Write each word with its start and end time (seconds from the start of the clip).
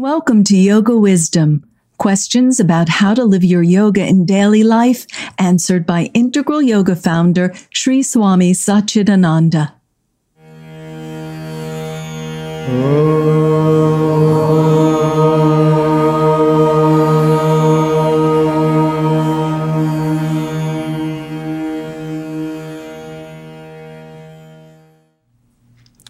Welcome 0.00 0.44
to 0.44 0.56
Yoga 0.56 0.96
Wisdom. 0.96 1.62
Questions 1.98 2.58
about 2.58 2.88
how 2.88 3.12
to 3.12 3.22
live 3.22 3.44
your 3.44 3.62
yoga 3.62 4.06
in 4.06 4.24
daily 4.24 4.64
life 4.64 5.06
answered 5.36 5.84
by 5.84 6.04
Integral 6.14 6.62
Yoga 6.62 6.96
founder 6.96 7.52
Sri 7.68 8.02
Swami 8.02 8.52
Satchidananda. 8.54 9.74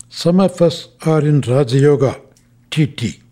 Some 0.09 0.39
of 0.39 0.63
us 0.63 0.87
are 1.05 1.23
in 1.23 1.41
Raja 1.41 1.77
Yoga, 1.77 2.21
TT. 2.71 3.30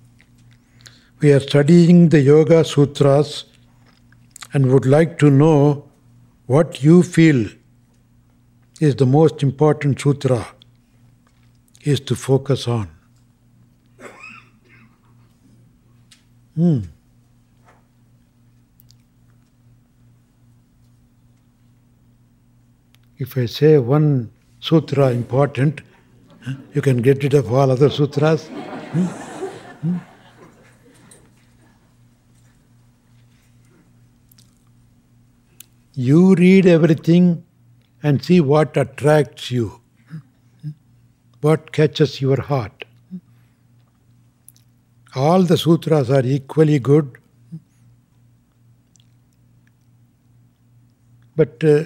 We 1.21 1.33
are 1.33 1.41
studying 1.41 2.11
the 2.11 2.21
Yoga 2.21 2.65
Sutras 2.65 3.45
and 4.53 4.71
would 4.71 4.87
like 4.87 5.19
to 5.19 5.29
know 5.29 5.91
what 6.47 6.81
you 6.85 7.03
feel 7.03 7.49
is 8.81 8.95
the 8.95 9.07
most 9.07 9.43
important 9.43 10.01
sutra 10.01 10.47
is 11.83 11.99
to 12.01 12.15
focus 12.15 12.69
on. 12.69 12.89
Hmm. 16.55 16.79
If 23.19 23.37
I 23.37 23.47
say 23.47 23.79
one 23.79 24.31
sutra 24.61 25.11
important, 25.11 25.81
you 26.75 26.81
can 26.81 27.03
get 27.03 27.25
rid 27.25 27.35
of 27.35 27.53
all 27.53 27.73
other 27.73 27.91
sutras. 27.91 28.47
Hmm? 28.47 29.05
Hmm? 29.83 30.08
You 36.07 36.37
read 36.37 36.65
everything 36.67 37.45
and 38.05 38.25
see 38.25 38.41
what 38.41 38.77
attracts 38.77 39.51
you, 39.51 39.81
what 41.41 41.73
catches 41.73 42.21
your 42.21 42.41
heart. 42.41 42.85
All 45.17 45.43
the 45.43 45.57
sutras 45.57 46.09
are 46.09 46.25
equally 46.25 46.79
good, 46.79 47.19
but 51.35 51.65
uh, 51.65 51.83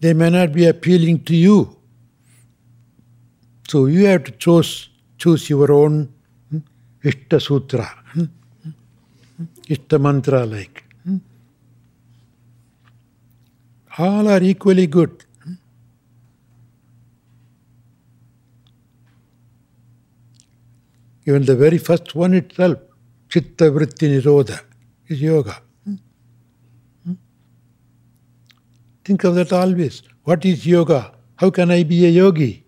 they 0.00 0.12
may 0.12 0.28
not 0.28 0.52
be 0.52 0.66
appealing 0.66 1.24
to 1.24 1.34
you. 1.34 1.78
So 3.68 3.86
you 3.86 4.04
have 4.04 4.24
to 4.24 4.32
choose, 4.32 4.90
choose 5.16 5.48
your 5.48 5.72
own 5.72 6.12
hmm, 6.50 6.58
Ishta 7.02 7.40
Sutra, 7.40 7.86
hmm, 8.12 8.24
Ishta 9.66 9.98
Mantra 9.98 10.44
like. 10.44 10.87
All 13.98 14.28
are 14.28 14.42
equally 14.42 14.86
good. 14.86 15.24
Even 21.26 21.44
the 21.44 21.56
very 21.56 21.78
first 21.78 22.14
one 22.14 22.32
itself, 22.34 22.78
Chitta 23.28 23.64
Vritti 23.64 24.08
Nirodha, 24.08 24.60
is 25.08 25.20
yoga. 25.20 25.60
Think 29.04 29.24
of 29.24 29.34
that 29.34 29.52
always. 29.52 30.02
What 30.24 30.44
is 30.44 30.66
yoga? 30.66 31.12
How 31.36 31.50
can 31.50 31.70
I 31.70 31.82
be 31.82 32.06
a 32.06 32.08
yogi? 32.08 32.64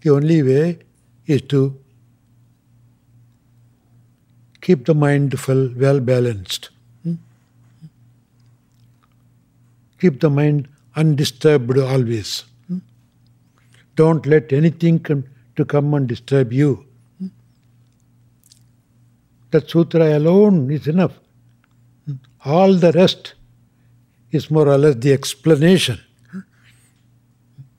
The 0.00 0.10
only 0.10 0.42
way 0.42 0.78
is 1.26 1.42
to 1.42 1.78
keep 4.60 4.86
the 4.86 4.94
mind 4.94 5.38
full, 5.38 5.72
well 5.76 6.00
balanced. 6.00 6.70
Keep 10.04 10.20
the 10.20 10.28
mind 10.28 10.68
undisturbed 10.96 11.78
always. 11.78 12.44
Hmm? 12.68 12.80
Don't 13.96 14.26
let 14.26 14.52
anything 14.52 14.98
come 14.98 15.24
to 15.56 15.64
come 15.64 15.94
and 15.94 16.06
disturb 16.06 16.52
you. 16.52 16.84
Hmm? 17.18 17.28
That 19.50 19.70
sutra 19.70 20.18
alone 20.18 20.70
is 20.70 20.88
enough. 20.88 21.12
Hmm? 22.04 22.16
All 22.44 22.74
the 22.74 22.92
rest 22.92 23.32
is 24.30 24.50
more 24.50 24.68
or 24.68 24.76
less 24.76 24.96
the 24.96 25.14
explanation, 25.14 25.98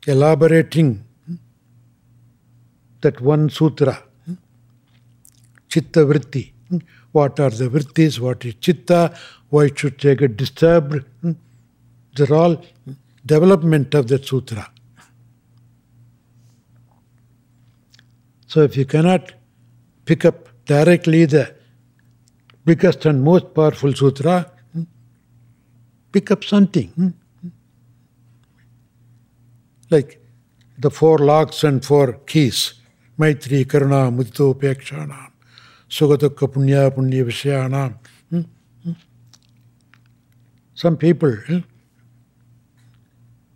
elaborating 0.07 1.03
that 3.01 3.21
one 3.21 3.51
sutra, 3.51 4.01
Chitta 5.69 5.99
Vritti. 5.99 6.53
What 7.11 7.39
are 7.39 7.51
the 7.51 7.69
Vrittis? 7.69 8.19
What 8.19 8.43
is 8.45 8.55
Chitta? 8.55 9.15
Why 9.49 9.69
should 9.75 9.99
they 9.99 10.15
get 10.15 10.37
disturbed? 10.37 11.05
They're 12.15 12.33
all 12.33 12.63
development 13.25 13.93
of 13.93 14.07
that 14.07 14.25
sutra. 14.25 14.71
So 18.47 18.61
if 18.61 18.77
you 18.77 18.85
cannot 18.85 19.33
pick 20.05 20.23
up 20.23 20.47
directly 20.65 21.25
the 21.25 21.53
biggest 22.63 23.05
and 23.05 23.21
most 23.21 23.53
powerful 23.53 23.93
sutra, 23.93 24.49
pick 26.13 26.31
up 26.31 26.43
something. 26.43 27.13
Like 29.89 30.25
the 30.77 30.89
four 30.89 31.17
locks 31.17 31.63
and 31.63 31.83
four 31.83 32.13
keys. 32.25 32.75
Maitri, 33.17 33.65
Karuna, 33.65 34.11
Mudito, 34.13 34.53
Pekshanam, 34.53 35.31
Sugatukka, 35.89 36.47
Punya, 36.51 36.91
Punya, 36.91 37.23
Vishayanam. 37.23 37.97
Hmm? 38.29 38.41
Hmm? 38.83 38.91
Some 40.73 40.97
people 40.97 41.31
hmm? 41.31 41.59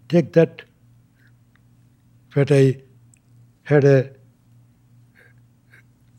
Take 0.09 0.34
that. 0.34 0.64
But 2.36 2.52
I 2.52 2.81
had 3.64 3.86
a 3.86 4.12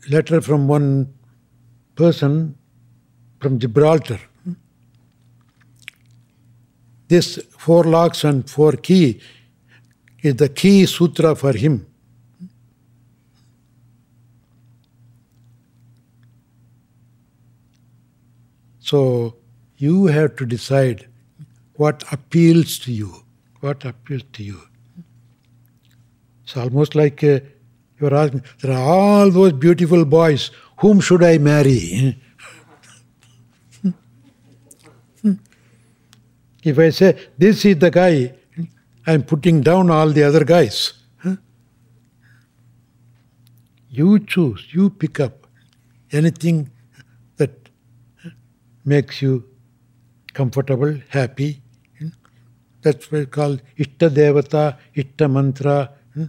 letter 0.09 0.41
from 0.41 0.67
one 0.67 1.13
person 1.95 2.57
from 3.39 3.59
Gibraltar. 3.59 4.19
This 7.07 7.37
four 7.57 7.83
locks 7.83 8.23
and 8.23 8.49
four 8.49 8.71
key 8.71 9.21
is 10.21 10.35
the 10.35 10.47
key 10.47 10.85
sutra 10.85 11.35
for 11.35 11.51
him. 11.53 11.85
So 18.79 19.35
you 19.77 20.05
have 20.07 20.35
to 20.37 20.45
decide 20.45 21.07
what 21.75 22.03
appeals 22.11 22.77
to 22.79 22.91
you 22.91 23.23
what 23.61 23.85
appeals 23.85 24.23
to 24.33 24.43
you. 24.43 24.61
It's 26.43 26.57
almost 26.57 26.95
like 26.95 27.23
uh, 27.23 27.39
you're 27.99 28.13
asking, 28.13 28.43
there 28.61 28.73
are 28.73 28.81
all 28.81 29.31
those 29.31 29.53
beautiful 29.53 30.03
boys, 30.03 30.51
whom 30.79 30.99
should 30.99 31.23
I 31.23 31.37
marry? 31.37 32.21
if 36.63 36.77
I 36.79 36.89
say, 36.89 37.29
this 37.37 37.63
is 37.65 37.77
the 37.77 37.91
guy, 37.91 38.33
I'm 39.05 39.23
putting 39.23 39.61
down 39.61 39.89
all 39.89 40.09
the 40.09 40.23
other 40.23 40.43
guys. 40.43 40.93
You 43.93 44.19
choose, 44.19 44.67
you 44.71 44.89
pick 44.89 45.19
up 45.19 45.47
anything 46.13 46.71
that 47.35 47.51
makes 48.85 49.21
you 49.21 49.43
comfortable, 50.33 50.97
happy, 51.09 51.61
that's 52.81 53.11
what 53.11 53.31
called 53.31 53.61
Ishta 53.77 54.09
Devata, 54.09 54.77
Ishta 54.95 55.31
Mantra. 55.31 55.91
Hmm? 56.13 56.25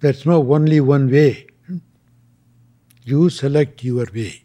That's 0.00 0.24
not 0.24 0.46
only 0.46 0.80
one 0.80 1.10
way. 1.10 1.46
You 3.04 3.30
select 3.30 3.82
your 3.82 4.06
way. 4.14 4.44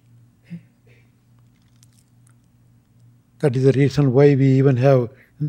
That 3.40 3.56
is 3.56 3.64
the 3.64 3.74
reason 3.74 4.12
why 4.14 4.34
we 4.34 4.48
even 4.58 4.78
have 4.78 5.10
hmm, 5.38 5.48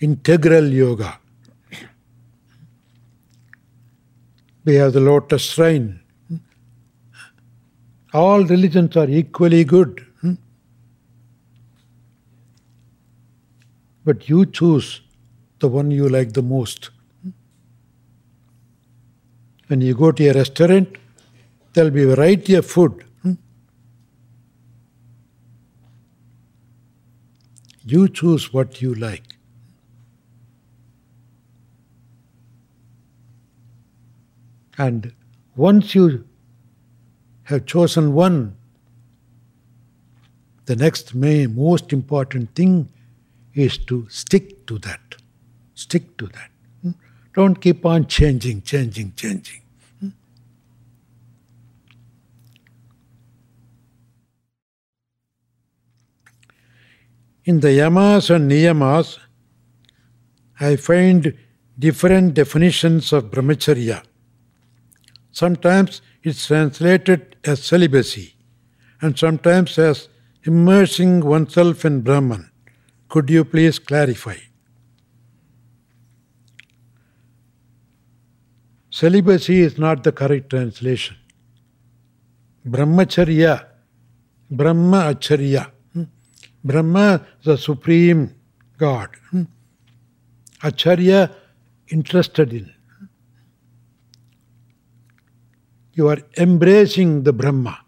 integral 0.00 0.64
yoga. 0.64 1.18
We 4.64 4.74
have 4.74 4.92
the 4.92 5.00
lotus 5.00 5.42
shrine 5.42 5.99
all 8.12 8.44
religions 8.44 8.96
are 8.96 9.08
equally 9.08 9.62
good. 9.62 10.04
Hmm? 10.20 10.34
But 14.04 14.28
you 14.28 14.46
choose 14.46 15.02
the 15.60 15.68
one 15.68 15.90
you 15.92 16.08
like 16.08 16.32
the 16.32 16.42
most. 16.42 16.90
Hmm? 17.22 17.30
When 19.68 19.80
you 19.80 19.94
go 19.94 20.10
to 20.10 20.28
a 20.28 20.32
restaurant, 20.32 20.96
there'll 21.72 21.90
be 21.90 22.02
a 22.02 22.16
variety 22.16 22.54
of 22.54 22.66
food. 22.66 23.04
Hmm? 23.22 23.34
You 27.84 28.08
choose 28.08 28.52
what 28.52 28.82
you 28.82 28.94
like. 28.94 29.22
And 34.78 35.12
once 35.54 35.94
you 35.94 36.24
have 37.50 37.66
chosen 37.66 38.14
one, 38.14 38.56
the 40.66 40.76
next 40.76 41.16
may, 41.16 41.48
most 41.48 41.92
important 41.92 42.54
thing 42.54 42.88
is 43.54 43.76
to 43.76 44.08
stick 44.08 44.66
to 44.68 44.78
that. 44.78 45.16
Stick 45.74 46.16
to 46.18 46.28
that. 46.28 46.50
Hmm? 46.82 46.90
Don't 47.34 47.60
keep 47.60 47.84
on 47.84 48.06
changing, 48.06 48.62
changing, 48.62 49.14
changing. 49.16 49.62
Hmm? 49.98 50.08
In 57.44 57.58
the 57.58 57.68
yamas 57.68 58.32
and 58.32 58.48
niyamas, 58.48 59.18
I 60.60 60.76
find 60.76 61.36
different 61.76 62.34
definitions 62.34 63.12
of 63.12 63.32
brahmacharya. 63.32 64.04
Sometimes 65.32 66.00
it's 66.22 66.46
translated 66.46 67.36
as 67.44 67.62
celibacy, 67.62 68.34
and 69.00 69.18
sometimes 69.18 69.78
as 69.78 70.08
immersing 70.44 71.20
oneself 71.20 71.84
in 71.84 72.02
Brahman. 72.02 72.50
Could 73.08 73.30
you 73.30 73.44
please 73.44 73.78
clarify? 73.78 74.36
Celibacy 78.90 79.60
is 79.60 79.78
not 79.78 80.04
the 80.04 80.12
correct 80.12 80.50
translation. 80.50 81.16
Brahmacharya, 82.66 83.66
Brahma 84.50 85.10
Acharya. 85.10 85.72
Hmm? 85.94 86.04
Brahma, 86.62 87.26
the 87.42 87.56
supreme 87.56 88.34
God. 88.76 89.10
Hmm? 89.30 89.44
Acharya, 90.62 91.30
interested 91.88 92.52
in. 92.52 92.72
You 96.00 96.08
are 96.08 96.22
embracing 96.38 97.24
the 97.24 97.32
Brahma. 97.34 97.78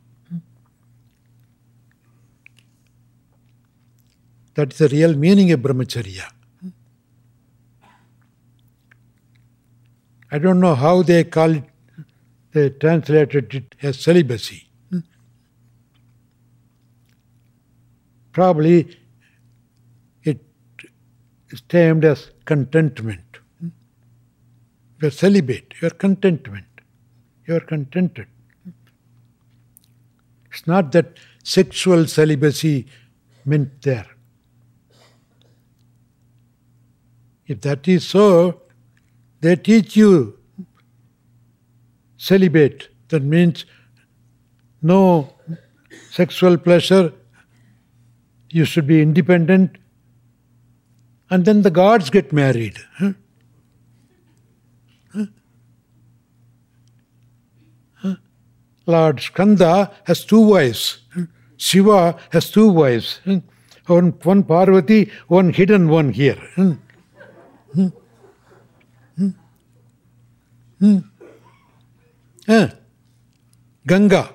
That 4.54 4.74
is 4.74 4.78
the 4.80 4.88
real 4.88 5.14
meaning 5.16 5.50
of 5.52 5.60
brahmacharya. 5.60 6.26
I 10.30 10.38
don't 10.38 10.60
know 10.60 10.74
how 10.74 11.02
they 11.02 11.24
call 11.24 11.52
it, 11.52 11.64
they 12.52 12.68
translated 12.68 13.54
it 13.54 13.74
as 13.80 13.98
celibacy. 13.98 14.68
Probably 18.32 18.98
it 20.22 20.44
is 21.48 21.62
termed 21.62 22.04
as 22.04 22.30
contentment. 22.44 23.38
You 25.00 25.08
are 25.08 25.10
celibate, 25.10 25.72
you 25.80 25.88
are 25.88 25.96
contentment, 26.06 26.66
you 27.46 27.56
are 27.56 27.60
contented. 27.60 28.26
It's 30.50 30.66
not 30.66 30.92
that 30.92 31.18
sexual 31.42 32.06
celibacy 32.06 32.86
meant 33.44 33.82
there. 33.82 34.06
If 37.46 37.60
that 37.62 37.88
is 37.88 38.06
so, 38.06 38.62
they 39.40 39.56
teach 39.56 39.96
you 39.96 40.38
celibate. 42.16 42.88
That 43.08 43.22
means 43.22 43.64
no 44.80 45.34
sexual 46.10 46.56
pleasure. 46.56 47.12
You 48.50 48.64
should 48.64 48.86
be 48.86 49.02
independent. 49.02 49.78
And 51.30 51.44
then 51.44 51.62
the 51.62 51.70
gods 51.70 52.10
get 52.10 52.32
married. 52.32 52.76
Huh? 52.98 53.14
Lord 58.86 59.20
Skanda 59.20 59.92
has 60.04 60.24
two 60.24 60.40
wives. 60.40 60.98
Shiva 61.56 62.16
has 62.30 62.50
two 62.50 62.68
wives. 62.68 63.20
One, 63.86 64.10
one 64.22 64.42
Parvati, 64.42 65.10
one 65.28 65.52
hidden 65.52 65.88
one 65.88 66.12
here. 66.12 66.40
Ganga. 73.86 74.34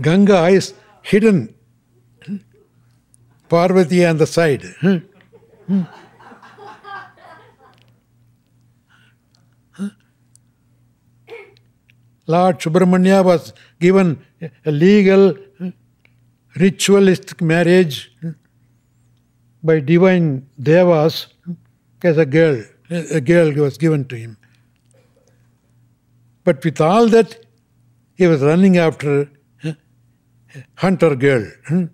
Ganga 0.00 0.46
is 0.48 0.74
hidden. 1.02 1.54
Parvati 3.48 4.04
on 4.06 4.16
the 4.16 4.26
side. 4.26 4.64
Lord 12.34 12.60
Subramanya 12.60 13.24
was 13.24 13.52
given 13.80 14.24
a 14.64 14.70
legal, 14.70 15.34
ritualistic 16.56 17.40
marriage 17.40 17.96
by 19.62 19.80
divine 19.80 20.46
devas 20.70 21.26
as 22.02 22.18
a 22.18 22.26
girl. 22.26 22.62
A 22.90 23.20
girl 23.20 23.52
was 23.64 23.78
given 23.78 24.04
to 24.08 24.16
him. 24.16 24.36
But 26.44 26.64
with 26.64 26.80
all 26.80 27.06
that, 27.08 27.38
he 28.14 28.26
was 28.26 28.42
running 28.42 28.76
after 28.76 29.30
hunter 30.76 31.14
girl 31.16 31.44
hmm, 31.68 31.84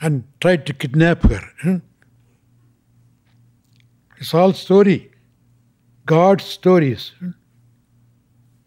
and 0.00 0.24
tried 0.40 0.66
to 0.66 0.72
kidnap 0.72 1.22
her. 1.22 1.42
Hmm. 1.62 1.76
It's 4.18 4.32
all 4.34 4.52
story. 4.52 5.10
God's 6.04 6.44
stories. 6.44 7.12
Hmm. 7.18 7.30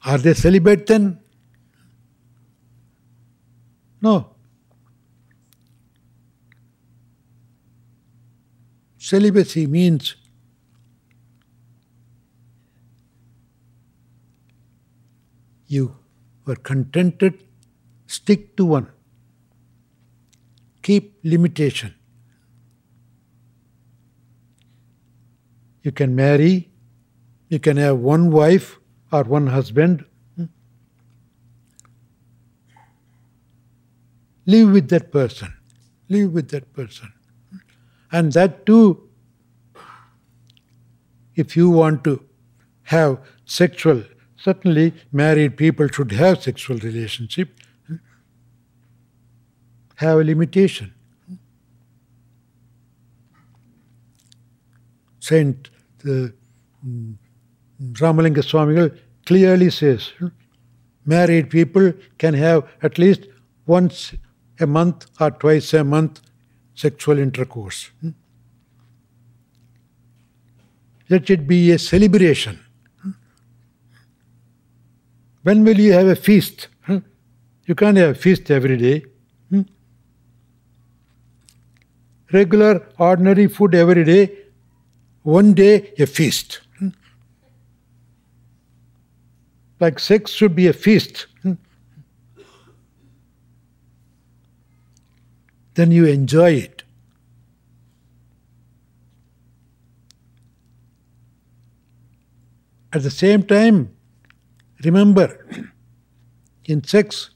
Are 0.05 0.17
they 0.17 0.33
celibate 0.33 0.87
then? 0.87 1.19
No. 4.01 4.35
Celibacy 8.97 9.65
means 9.67 10.15
you 15.67 15.95
were 16.45 16.55
contented, 16.55 17.43
stick 18.07 18.55
to 18.57 18.65
one. 18.65 18.87
Keep 20.81 21.19
limitation. 21.23 21.93
You 25.83 25.91
can 25.91 26.15
marry, 26.15 26.71
you 27.49 27.59
can 27.59 27.77
have 27.77 27.97
one 27.97 28.31
wife 28.31 28.78
or 29.11 29.23
one 29.23 29.47
husband. 29.47 30.05
Live 34.45 34.71
with 34.71 34.89
that 34.89 35.11
person. 35.11 35.53
Live 36.07 36.31
with 36.33 36.49
that 36.49 36.73
person. 36.73 37.11
And 38.11 38.33
that 38.33 38.65
too, 38.65 39.07
if 41.35 41.55
you 41.55 41.69
want 41.69 42.03
to 42.05 42.23
have 42.83 43.19
sexual 43.45 44.03
Certainly, 44.41 44.93
married 45.11 45.57
people 45.57 45.87
should 45.89 46.13
have 46.13 46.41
sexual 46.41 46.77
relationship, 46.77 47.59
have 49.95 50.19
a 50.19 50.23
limitation. 50.23 50.93
Saint 55.19 55.69
the 55.97 56.33
mm, 56.87 57.15
Ramalinga 57.81 58.43
Swamigal 58.43 58.97
clearly 59.25 59.69
says 59.69 60.11
married 61.05 61.49
people 61.49 61.93
can 62.17 62.33
have 62.33 62.67
at 62.81 62.97
least 62.97 63.27
once 63.65 64.13
a 64.59 64.67
month 64.67 65.05
or 65.19 65.31
twice 65.31 65.73
a 65.73 65.83
month 65.83 66.21
sexual 66.75 67.17
intercourse. 67.19 67.89
Let 71.09 71.29
it 71.29 71.47
be 71.47 71.71
a 71.71 71.79
celebration. 71.79 72.59
When 75.43 75.63
will 75.63 75.79
you 75.79 75.93
have 75.93 76.07
a 76.07 76.15
feast? 76.15 76.67
You 77.65 77.75
can't 77.75 77.97
have 77.97 78.09
a 78.09 78.15
feast 78.15 78.51
every 78.51 78.77
day. 78.77 79.05
Regular, 82.31 82.87
ordinary 82.97 83.47
food 83.47 83.73
every 83.73 84.03
day, 84.03 84.37
one 85.23 85.53
day 85.53 85.93
a 85.97 86.05
feast. 86.05 86.61
Like 89.79 89.99
sex 89.99 90.31
should 90.31 90.55
be 90.55 90.67
a 90.67 90.73
feast. 90.73 91.27
Hmm? 91.43 91.53
Then 95.75 95.91
you 95.91 96.05
enjoy 96.05 96.51
it. 96.51 96.83
At 102.91 103.03
the 103.03 103.11
same 103.11 103.43
time, 103.43 103.95
Remember, 104.83 105.45
in 106.63 106.83
sex, 106.85 107.31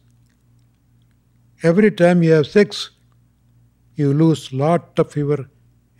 every 1.61 1.91
time 1.91 2.23
you 2.23 2.31
have 2.31 2.47
sex, 2.47 2.91
you 3.95 4.13
lose 4.13 4.53
lot 4.53 4.97
of 4.97 5.13
your 5.17 5.49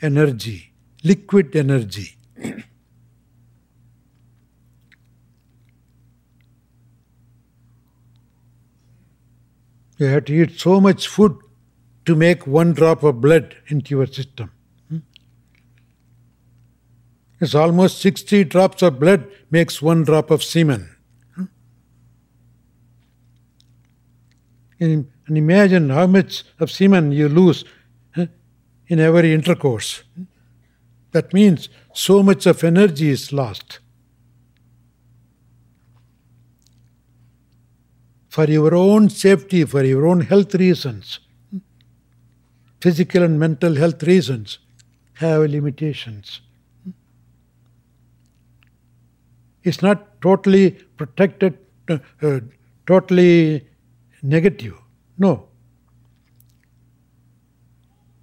energy, 0.02 0.74
liquid 1.04 1.54
energy. 1.56 2.18
You 9.98 10.08
have 10.08 10.26
to 10.26 10.34
eat 10.34 10.60
so 10.60 10.82
much 10.82 11.08
food 11.08 11.38
to 12.06 12.16
make 12.16 12.48
one 12.48 12.74
drop 12.74 13.04
of 13.04 13.22
blood 13.22 13.56
into 13.68 13.96
your 13.96 14.08
system. 14.08 14.52
Hmm? 14.90 14.98
It's 17.40 17.56
almost 17.56 18.00
60 18.00 18.44
drops 18.46 18.82
of 18.82 19.00
blood 19.00 19.30
makes 19.52 19.82
one 19.82 20.04
drop 20.04 20.32
of 20.32 20.44
semen. 20.44 20.90
Hmm? 21.36 21.46
And 24.80 25.08
imagine 25.28 25.90
how 25.90 26.08
much 26.08 26.44
of 26.60 26.72
semen 26.72 27.12
you 27.12 27.30
lose 27.30 27.64
in 28.88 29.00
every 29.00 29.34
intercourse. 29.34 30.04
That 31.12 31.34
means 31.34 31.70
so 31.94 32.22
much 32.22 32.46
of 32.46 32.64
energy 32.64 33.10
is 33.10 33.32
lost. 33.32 33.80
For 38.34 38.46
your 38.50 38.74
own 38.74 39.10
safety, 39.10 39.64
for 39.64 39.84
your 39.84 40.08
own 40.08 40.22
health 40.22 40.56
reasons, 40.56 41.20
physical 42.82 43.22
and 43.22 43.40
mental 43.40 43.76
health 43.76 44.02
reasons, 44.02 44.58
have 45.14 45.42
limitations. 45.42 46.42
It's 49.62 49.84
not 49.84 50.20
totally 50.20 50.72
protected, 50.72 51.60
uh, 51.88 52.00
uh, 52.24 52.40
totally 52.88 53.68
negative. 54.24 54.82
No. 55.20 55.50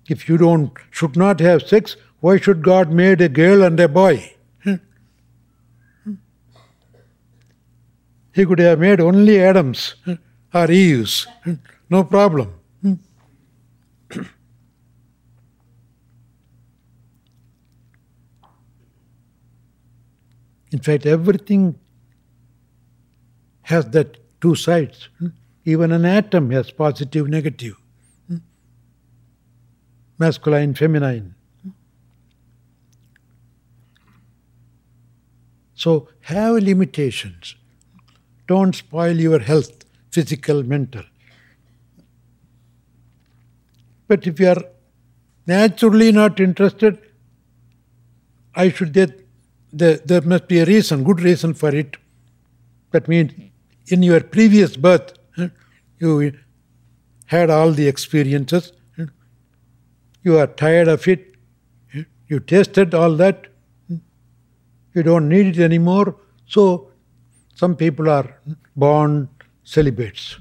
If 0.08 0.28
you 0.28 0.36
don't 0.38 0.72
should 0.90 1.16
not 1.16 1.38
have 1.38 1.62
sex, 1.62 1.96
why 2.18 2.38
should 2.38 2.64
God 2.64 2.90
made 2.90 3.20
a 3.20 3.28
girl 3.28 3.62
and 3.62 3.78
a 3.78 3.86
boy? 3.86 4.34
He 8.32 8.46
could 8.46 8.58
have 8.60 8.78
made 8.78 9.00
only 9.00 9.40
Adams 9.40 9.96
or 10.54 10.70
Eves. 10.70 11.26
No 11.88 12.04
problem. 12.04 12.54
In 20.72 20.78
fact, 20.80 21.04
everything 21.06 21.76
has 23.62 23.86
that 23.86 24.18
two 24.40 24.54
sides. 24.54 25.08
Even 25.64 25.92
an 25.92 26.04
atom 26.04 26.50
has 26.50 26.70
positive, 26.70 27.28
negative, 27.28 27.76
masculine, 30.18 30.74
feminine. 30.74 31.34
So 35.74 36.08
have 36.20 36.62
limitations. 36.62 37.56
Don't 38.50 38.74
spoil 38.74 39.20
your 39.20 39.38
health, 39.38 39.84
physical, 40.10 40.64
mental. 40.64 41.04
But 44.08 44.26
if 44.26 44.40
you 44.40 44.48
are 44.48 44.64
naturally 45.46 46.10
not 46.10 46.40
interested, 46.40 46.98
I 48.56 48.70
should 48.70 48.92
get 48.92 49.24
there, 49.72 49.98
there 49.98 50.22
must 50.22 50.48
be 50.48 50.58
a 50.58 50.64
reason, 50.64 51.04
good 51.04 51.20
reason 51.20 51.54
for 51.54 51.72
it. 51.72 51.96
That 52.90 53.06
means 53.06 53.32
in 53.86 54.02
your 54.02 54.20
previous 54.20 54.76
birth, 54.76 55.12
you 56.00 56.32
had 57.26 57.50
all 57.50 57.70
the 57.70 57.86
experiences, 57.86 58.72
you 60.24 60.38
are 60.38 60.48
tired 60.48 60.88
of 60.88 61.06
it, 61.06 61.36
you 62.26 62.40
tasted 62.40 62.94
all 62.94 63.14
that, 63.14 63.46
you 64.92 65.04
don't 65.04 65.28
need 65.28 65.56
it 65.56 65.62
anymore. 65.62 66.16
So, 66.46 66.89
some 67.60 67.76
people 67.76 68.08
are 68.08 68.28
born 68.74 69.28
celibates. 69.64 70.38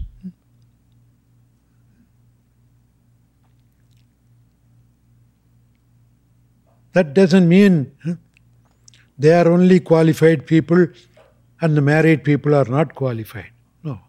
That 6.94 7.14
doesn't 7.14 7.50
mean 7.50 7.92
they 9.18 9.34
are 9.40 9.50
only 9.50 9.80
qualified 9.82 10.46
people 10.52 10.88
and 11.62 11.76
the 11.76 11.82
married 11.82 12.24
people 12.24 12.56
are 12.56 12.70
not 12.76 12.96
qualified. 12.96 13.52
No. 13.84 14.00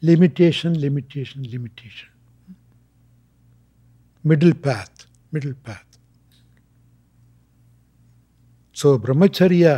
Limitation, 0.00 0.80
limitation, 0.86 1.46
limitation. 1.50 2.08
Middle 4.24 4.54
path, 4.54 5.06
middle 5.32 5.54
path. 5.68 5.84
So, 8.72 8.98
brahmacharya, 8.98 9.76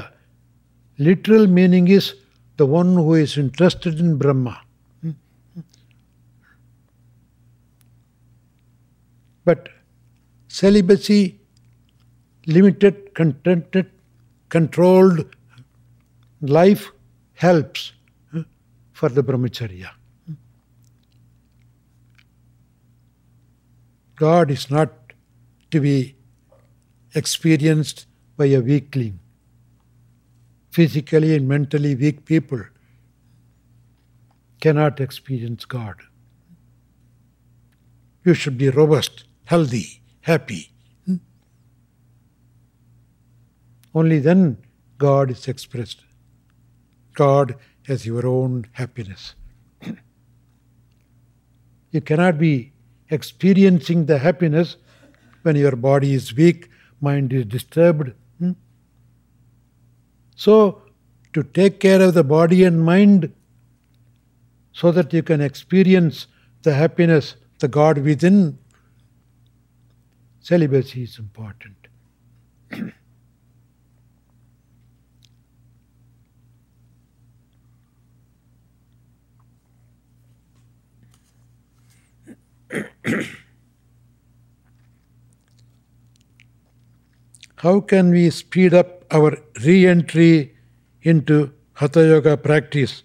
literal 1.01 1.47
meaning 1.47 1.89
is 1.89 2.15
the 2.59 2.67
one 2.67 2.95
who 2.95 3.15
is 3.15 3.37
interested 3.39 3.99
in 3.99 4.17
Brahma. 4.19 4.61
But 9.45 9.71
celibacy, 10.49 11.41
limited, 12.47 13.15
contented, 13.15 13.91
controlled 14.51 15.25
life 16.43 16.91
helps 17.33 17.93
for 18.93 19.09
the 19.09 19.23
brahmacharya. 19.23 19.89
God 24.17 24.51
is 24.51 24.71
not 24.71 24.93
to 25.71 25.81
be 25.81 26.15
experienced 27.15 28.07
by 28.37 28.47
a 28.47 28.61
weakling. 28.61 29.19
Physically 30.71 31.35
and 31.35 31.49
mentally 31.49 31.95
weak 31.95 32.25
people 32.25 32.63
cannot 34.61 35.01
experience 35.01 35.65
God. 35.65 35.97
You 38.25 38.35
should 38.35 38.59
be 38.59 38.69
robust, 38.71 39.25
healthy, 39.45 40.03
happy. 40.21 40.71
Only 43.95 44.19
then 44.21 44.59
God 44.99 45.31
is 45.31 45.49
expressed. 45.49 46.03
God 47.15 47.57
as 47.89 48.07
your 48.07 48.27
own 48.27 48.67
happiness. 48.73 49.35
you 51.91 52.01
cannot 52.01 52.39
be 52.39 52.73
experiencing 53.09 54.07
the 54.07 54.19
happiness 54.19 54.77
when 55.43 55.57
your 55.57 55.75
body 55.75 56.15
is 56.15 56.35
weak, 56.35 56.69
mind 57.01 57.33
is 57.33 57.47
disturbed, 57.47 58.13
so, 60.41 60.81
to 61.35 61.43
take 61.43 61.81
care 61.81 62.01
of 62.01 62.15
the 62.15 62.25
body 62.25 62.65
and 62.65 62.83
mind 62.83 63.31
so 64.73 64.91
that 64.91 65.13
you 65.13 65.23
can 65.23 65.43
experience 65.43 66.29
the 66.63 66.73
happiness, 66.73 67.37
the 67.59 67.69
God 67.69 67.99
within, 67.99 68.59
celibacy 70.41 71.03
is 71.03 71.19
important. 71.19 71.77
How 87.57 87.81
can 87.81 88.09
we 88.09 88.31
speed 88.31 88.73
up 88.73 89.00
our 89.11 89.39
re 89.65 89.87
entry 89.87 90.55
into 91.03 91.53
Hatha 91.75 92.07
Yoga 92.07 92.37
practice 92.37 93.03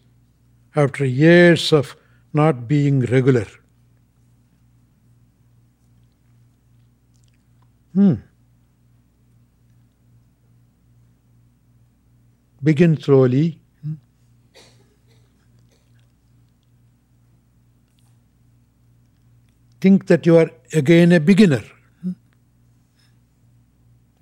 after 0.75 1.05
years 1.05 1.71
of 1.71 1.95
not 2.33 2.67
being 2.67 3.00
regular. 3.01 3.45
Hmm. 7.93 8.15
Begin 12.62 13.00
slowly. 13.00 13.62
Think 19.79 20.07
that 20.07 20.25
you 20.25 20.38
are 20.38 20.50
again 20.74 21.12
a 21.12 21.19
beginner 21.19 21.62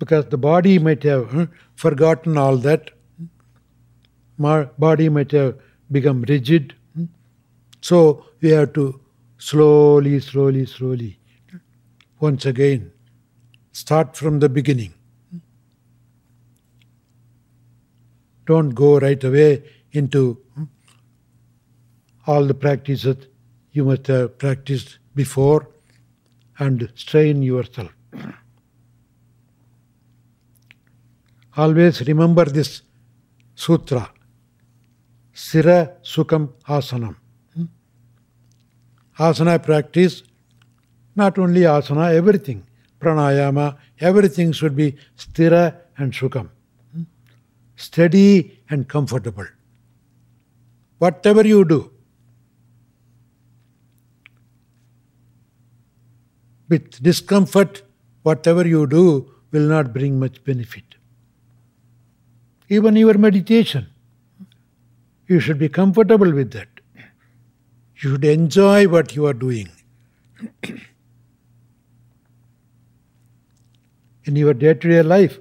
because 0.04 0.26
the 0.26 0.36
body 0.36 0.78
might 0.78 1.02
have 1.02 1.48
forgotten 1.76 2.36
all 2.36 2.58
that. 2.58 2.90
My 4.36 4.64
body 4.86 5.08
might 5.08 5.30
have 5.32 5.54
become 5.90 6.22
rigid. 6.28 6.74
So 7.80 8.26
we 8.42 8.50
have 8.50 8.74
to 8.74 9.00
slowly, 9.38 10.20
slowly, 10.20 10.66
slowly, 10.66 11.18
once 12.20 12.44
again, 12.44 12.92
start 13.72 14.14
from 14.14 14.40
the 14.40 14.50
beginning. 14.50 14.92
Don't 18.46 18.70
go 18.84 18.98
right 18.98 19.24
away 19.24 19.64
into 19.92 20.38
all 22.26 22.44
the 22.44 22.54
practices 22.54 23.26
you 23.72 23.84
must 23.86 24.06
have 24.08 24.36
practiced 24.38 24.98
before 25.14 25.68
and 26.58 26.90
strain 26.94 27.42
yourself. 27.42 27.90
Always 31.56 32.00
remember 32.06 32.44
this 32.44 32.82
sutra. 33.54 34.10
Sthira 35.32 35.94
Sukham 36.02 36.52
Asanam. 36.68 37.16
Hmm? 37.54 37.64
Asana 39.18 39.62
practice, 39.62 40.22
not 41.14 41.38
only 41.38 41.62
asana, 41.62 42.12
everything. 42.12 42.66
Pranayama, 43.00 43.76
everything 44.00 44.52
should 44.52 44.74
be 44.74 44.96
sthira 45.16 45.76
and 45.96 46.12
sukham. 46.12 46.48
Hmm? 46.92 47.02
Steady 47.76 48.60
and 48.70 48.88
comfortable. 48.88 49.46
Whatever 50.98 51.46
you 51.46 51.64
do, 51.64 51.90
with 56.68 57.02
discomfort, 57.02 57.82
whatever 58.22 58.66
you 58.66 58.86
do 58.86 59.30
will 59.52 59.68
not 59.68 59.92
bring 59.92 60.18
much 60.18 60.42
benefit. 60.44 60.93
Even 62.68 62.96
your 62.96 63.18
meditation, 63.18 63.86
you 65.26 65.40
should 65.40 65.58
be 65.58 65.68
comfortable 65.68 66.32
with 66.32 66.52
that. 66.52 66.68
You 66.96 68.10
should 68.10 68.24
enjoy 68.24 68.88
what 68.88 69.14
you 69.14 69.26
are 69.26 69.34
doing. 69.34 69.68
In 74.24 74.36
your 74.36 74.54
day 74.54 74.72
to 74.72 74.88
day 74.88 75.02
life, 75.02 75.38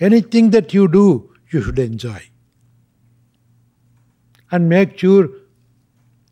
anything 0.00 0.50
that 0.50 0.74
you 0.74 0.88
do, 0.88 1.32
you 1.50 1.62
should 1.62 1.78
enjoy. 1.78 2.20
And 4.50 4.68
make 4.68 4.98
sure 4.98 5.28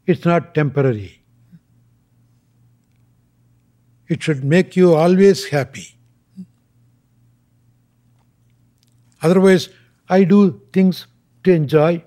it's 0.06 0.24
not 0.24 0.54
temporary. 0.54 1.22
It 4.08 4.22
should 4.22 4.44
make 4.44 4.76
you 4.76 4.94
always 4.94 5.48
happy. 5.48 5.95
Otherwise, 9.22 9.68
I 10.08 10.24
do 10.24 10.60
things 10.72 11.06
to 11.44 11.52
enjoy, 11.52 12.04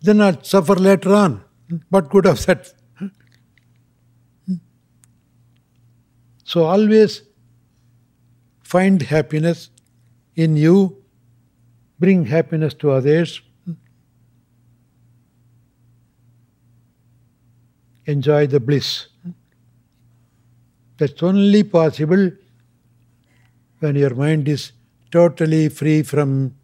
then 0.00 0.20
I'll 0.20 0.42
suffer 0.42 0.74
later 0.74 1.14
on. 1.14 1.42
What 1.88 2.10
good 2.10 2.26
of 2.26 2.44
that? 2.46 2.72
So 6.44 6.64
always 6.64 7.22
find 8.62 9.00
happiness 9.00 9.70
in 10.34 10.56
you, 10.56 11.02
bring 11.98 12.26
happiness 12.26 12.74
to 12.74 12.90
others, 12.90 13.40
enjoy 18.06 18.46
the 18.48 18.60
bliss. 18.60 19.06
That's 20.98 21.22
only 21.22 21.62
possible 21.62 22.30
when 23.78 23.96
your 23.96 24.14
mind 24.14 24.48
is 24.48 24.72
totally 25.12 25.68
free 25.68 26.02
from 26.02 26.56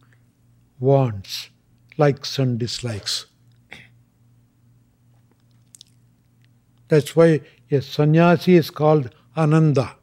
wants, 0.81 1.51
likes 1.99 2.39
and 2.39 2.59
dislikes. 2.59 3.27
That's 6.89 7.15
why 7.15 7.43
a 7.71 7.83
sannyasi 7.83 8.57
is 8.57 8.71
called 8.71 9.15
Ananda. 9.37 9.97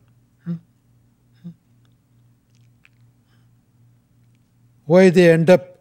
Why 4.85 5.09
they 5.09 5.31
end 5.31 5.49
up 5.49 5.79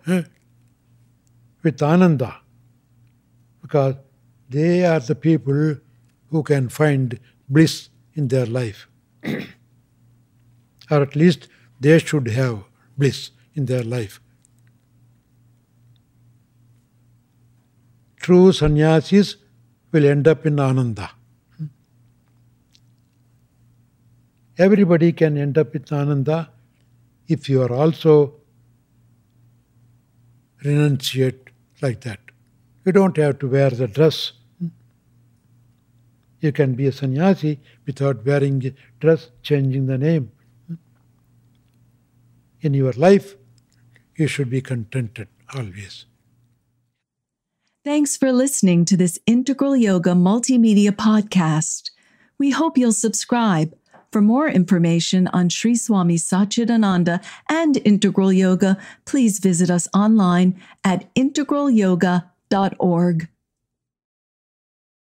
with 1.62 1.83
Ananda? 1.83 2.38
Because 3.61 3.97
they 4.49 4.87
are 4.87 5.00
the 5.00 5.14
people 5.14 5.76
who 6.30 6.42
can 6.42 6.71
find 6.71 7.21
bliss 7.47 7.90
in 8.14 8.28
their 8.28 8.47
life. 8.47 8.88
or 10.90 11.02
at 11.02 11.14
least 11.14 11.49
they 11.81 11.99
should 11.99 12.28
have 12.28 12.64
bliss 12.97 13.31
in 13.54 13.66
their 13.66 13.83
life. 13.83 14.21
True 18.17 18.52
sannyasis 18.52 19.37
will 19.93 20.06
end 20.06 20.26
up 20.26 20.47
in 20.47 20.58
Ananda. 20.58 21.10
Everybody 24.56 25.13
can 25.13 25.37
end 25.37 25.58
up 25.58 25.73
with 25.73 25.93
Ananda 25.93 26.50
if 27.26 27.49
you 27.49 27.63
are 27.63 27.73
also 27.73 28.34
renunciate 30.65 31.49
like 31.82 32.00
that. 32.02 32.21
You 32.84 32.93
don't 32.93 33.17
have 33.17 33.39
to 33.41 33.49
wear 33.49 33.71
the 33.71 33.89
dress 33.89 34.32
you 36.45 36.52
can 36.52 36.75
be 36.75 36.87
a 36.87 36.93
sannyasi 36.93 37.58
without 37.87 38.25
wearing 38.26 38.76
dress, 39.00 39.30
changing 39.43 39.87
the 39.87 39.97
name. 39.97 40.30
In 42.65 42.73
your 42.73 42.93
life, 42.93 43.37
you 44.17 44.27
should 44.27 44.49
be 44.49 44.63
contented 44.63 45.29
always. 45.55 46.07
Thanks 47.85 48.17
for 48.17 48.33
listening 48.33 48.87
to 48.87 48.97
this 48.97 49.19
Integral 49.27 49.77
Yoga 49.77 50.13
Multimedia 50.13 50.91
Podcast. 50.91 51.91
We 52.39 52.53
hope 52.53 52.79
you'll 52.79 52.93
subscribe. 52.93 53.77
For 54.11 54.23
more 54.23 54.49
information 54.49 55.29
on 55.29 55.50
Sri 55.50 55.77
Swami 55.77 56.17
Satchidananda 56.17 57.23
and 57.50 57.77
Integral 57.85 58.33
Yoga, 58.33 58.79
please 59.05 59.41
visit 59.41 59.69
us 59.69 59.87
online 59.93 60.59
at 60.85 61.15
integralyoga.org. 61.15 63.29